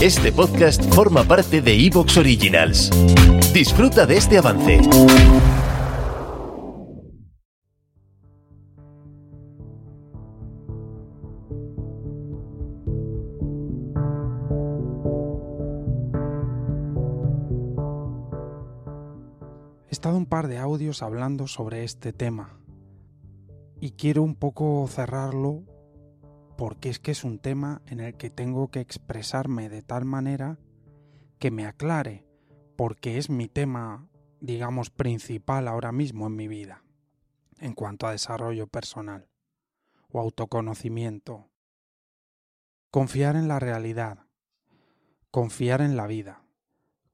Este 0.00 0.30
podcast 0.30 0.82
forma 0.94 1.24
parte 1.24 1.60
de 1.60 1.74
Evox 1.86 2.16
Originals. 2.18 2.90
Disfruta 3.52 4.06
de 4.06 4.16
este 4.16 4.38
avance. 4.38 4.78
He 19.88 19.90
estado 19.90 20.16
un 20.16 20.26
par 20.26 20.46
de 20.46 20.58
audios 20.58 21.02
hablando 21.02 21.48
sobre 21.48 21.82
este 21.82 22.12
tema 22.12 22.60
y 23.80 23.90
quiero 23.90 24.22
un 24.22 24.36
poco 24.36 24.86
cerrarlo 24.88 25.64
porque 26.58 26.88
es 26.88 26.98
que 26.98 27.12
es 27.12 27.22
un 27.22 27.38
tema 27.38 27.82
en 27.86 28.00
el 28.00 28.16
que 28.16 28.30
tengo 28.30 28.68
que 28.68 28.80
expresarme 28.80 29.68
de 29.68 29.80
tal 29.80 30.04
manera 30.04 30.58
que 31.38 31.52
me 31.52 31.64
aclare, 31.64 32.26
porque 32.76 33.16
es 33.16 33.30
mi 33.30 33.46
tema, 33.46 34.08
digamos, 34.40 34.90
principal 34.90 35.68
ahora 35.68 35.92
mismo 35.92 36.26
en 36.26 36.34
mi 36.34 36.48
vida, 36.48 36.82
en 37.58 37.74
cuanto 37.74 38.08
a 38.08 38.10
desarrollo 38.10 38.66
personal 38.66 39.28
o 40.10 40.18
autoconocimiento. 40.18 41.48
Confiar 42.90 43.36
en 43.36 43.46
la 43.46 43.60
realidad, 43.60 44.26
confiar 45.30 45.80
en 45.80 45.96
la 45.96 46.08
vida, 46.08 46.42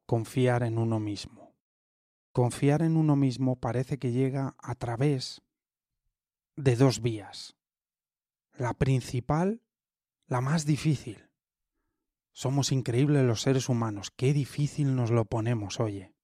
confiar 0.06 0.62
en 0.62 0.79
uno 0.79 1.01
mismo. 1.01 1.53
Confiar 2.33 2.81
en 2.81 2.97
uno 2.97 3.14
mismo 3.14 3.56
parece 3.56 3.98
que 3.98 4.11
llega 4.11 4.56
a 4.58 4.75
través 4.75 5.42
de 6.56 6.77
dos 6.77 7.03
vías 7.03 7.58
la 8.57 8.75
principal, 8.75 9.63
la 10.27 10.41
más 10.41 10.65
difícil. 10.65 11.29
Somos 12.33 12.73
increíbles 12.73 13.25
los 13.25 13.43
seres 13.43 13.69
humanos, 13.69 14.11
qué 14.11 14.33
difícil 14.33 14.97
nos 14.97 15.11
lo 15.11 15.25
ponemos, 15.25 15.81
oye. 15.81 16.15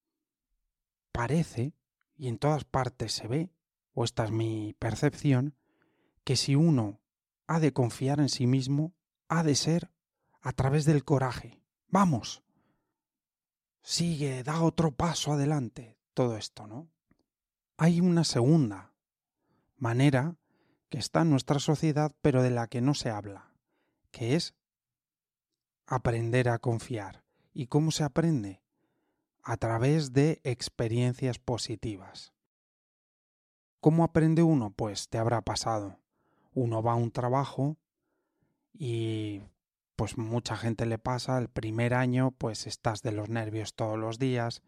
Parece, 1.12 1.74
y 2.16 2.28
en 2.28 2.38
todas 2.38 2.64
partes 2.64 3.12
se 3.12 3.28
ve, 3.28 3.52
o 3.92 4.04
esta 4.04 4.24
es 4.24 4.30
mi 4.30 4.74
percepción, 4.78 5.56
que 6.24 6.36
si 6.36 6.54
uno 6.54 7.00
ha 7.46 7.60
de 7.60 7.72
confiar 7.72 8.20
en 8.20 8.28
sí 8.28 8.46
mismo, 8.46 8.94
ha 9.28 9.42
de 9.42 9.54
ser 9.54 9.90
a 10.40 10.52
través 10.52 10.84
del 10.84 11.04
coraje. 11.04 11.60
Vamos. 11.88 12.42
Sigue, 13.82 14.42
da 14.42 14.62
otro 14.62 14.92
paso 14.92 15.32
adelante. 15.32 15.96
Todo 16.14 16.36
esto, 16.36 16.66
¿no? 16.66 16.90
Hay 17.76 18.00
una 18.00 18.24
segunda 18.24 18.92
manera 19.76 20.36
que 20.90 20.98
está 20.98 21.22
en 21.22 21.30
nuestra 21.30 21.58
sociedad 21.58 22.12
pero 22.20 22.42
de 22.42 22.50
la 22.50 22.66
que 22.66 22.80
no 22.82 22.94
se 22.94 23.08
habla, 23.10 23.52
que 24.10 24.34
es 24.36 24.54
aprender 25.86 26.48
a 26.48 26.58
confiar. 26.58 27.24
¿Y 27.52 27.66
cómo 27.66 27.90
se 27.90 28.04
aprende? 28.04 28.60
A 29.42 29.56
través 29.56 30.12
de 30.12 30.40
experiencias 30.44 31.38
positivas. 31.38 32.32
¿Cómo 33.80 34.04
aprende 34.04 34.42
uno? 34.42 34.70
Pues 34.70 35.08
te 35.08 35.18
habrá 35.18 35.40
pasado. 35.40 35.98
Uno 36.52 36.82
va 36.82 36.92
a 36.92 36.96
un 36.96 37.10
trabajo 37.10 37.76
y 38.72 39.42
pues 39.96 40.18
mucha 40.18 40.56
gente 40.56 40.86
le 40.86 40.98
pasa, 40.98 41.38
el 41.38 41.48
primer 41.48 41.94
año 41.94 42.30
pues 42.32 42.66
estás 42.66 43.02
de 43.02 43.12
los 43.12 43.28
nervios 43.28 43.74
todos 43.74 43.98
los 43.98 44.18
días, 44.18 44.62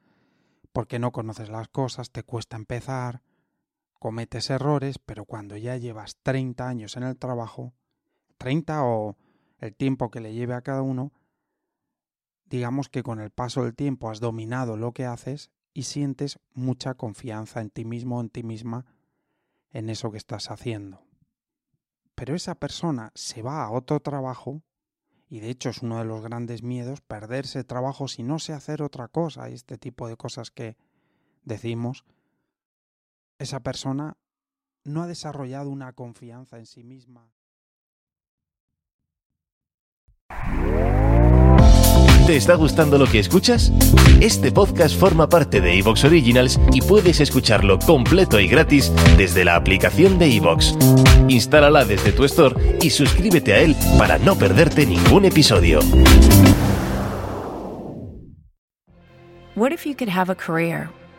porque 0.72 0.98
no 0.98 1.12
conoces 1.12 1.48
las 1.48 1.68
cosas, 1.68 2.10
te 2.10 2.22
cuesta 2.22 2.56
empezar, 2.56 3.22
cometes 4.02 4.50
errores, 4.50 4.98
pero 4.98 5.26
cuando 5.26 5.56
ya 5.56 5.76
llevas 5.76 6.16
30 6.24 6.66
años 6.66 6.96
en 6.96 7.04
el 7.04 7.16
trabajo, 7.16 7.72
30 8.38 8.84
o 8.84 9.16
el 9.60 9.76
tiempo 9.76 10.10
que 10.10 10.18
le 10.18 10.34
lleve 10.34 10.54
a 10.54 10.62
cada 10.62 10.82
uno, 10.82 11.12
digamos 12.46 12.88
que 12.88 13.04
con 13.04 13.20
el 13.20 13.30
paso 13.30 13.62
del 13.62 13.76
tiempo 13.76 14.10
has 14.10 14.18
dominado 14.18 14.76
lo 14.76 14.90
que 14.90 15.04
haces 15.04 15.52
y 15.72 15.84
sientes 15.84 16.40
mucha 16.52 16.94
confianza 16.94 17.60
en 17.60 17.70
ti 17.70 17.84
mismo, 17.84 18.20
en 18.20 18.28
ti 18.28 18.42
misma, 18.42 18.86
en 19.70 19.88
eso 19.88 20.10
que 20.10 20.18
estás 20.18 20.50
haciendo. 20.50 21.04
Pero 22.16 22.34
esa 22.34 22.56
persona 22.56 23.12
se 23.14 23.40
va 23.40 23.62
a 23.62 23.70
otro 23.70 24.00
trabajo 24.00 24.64
y 25.28 25.38
de 25.38 25.50
hecho 25.50 25.70
es 25.70 25.80
uno 25.80 26.00
de 26.00 26.06
los 26.06 26.22
grandes 26.22 26.64
miedos 26.64 27.02
perderse 27.02 27.62
trabajo 27.62 28.08
si 28.08 28.24
no 28.24 28.40
sé 28.40 28.52
hacer 28.52 28.82
otra 28.82 29.06
cosa 29.06 29.48
y 29.48 29.54
este 29.54 29.78
tipo 29.78 30.08
de 30.08 30.16
cosas 30.16 30.50
que 30.50 30.76
decimos 31.44 32.04
esa 33.42 33.60
persona 33.60 34.16
no 34.84 35.02
ha 35.02 35.06
desarrollado 35.06 35.70
una 35.70 35.92
confianza 35.92 36.58
en 36.58 36.66
sí 36.66 36.82
misma. 36.82 37.30
¿Te 42.26 42.36
está 42.36 42.54
gustando 42.54 42.98
lo 42.98 43.06
que 43.06 43.18
escuchas? 43.18 43.72
Este 44.20 44.52
podcast 44.52 44.96
forma 44.98 45.28
parte 45.28 45.60
de 45.60 45.76
Evox 45.78 46.04
Originals 46.04 46.58
y 46.72 46.80
puedes 46.80 47.20
escucharlo 47.20 47.80
completo 47.80 48.38
y 48.38 48.46
gratis 48.46 48.92
desde 49.16 49.44
la 49.44 49.56
aplicación 49.56 50.18
de 50.18 50.36
Evox. 50.36 50.76
Instálala 51.28 51.84
desde 51.84 52.12
tu 52.12 52.24
store 52.24 52.78
y 52.80 52.90
suscríbete 52.90 53.54
a 53.54 53.58
él 53.58 53.76
para 53.98 54.18
no 54.18 54.36
perderte 54.36 54.86
ningún 54.86 55.24
episodio. 55.24 55.80
What 59.54 59.72
if 59.72 59.84
you 59.84 59.94
could 59.94 60.08
have 60.08 60.30
a 60.30 60.34
career 60.34 60.88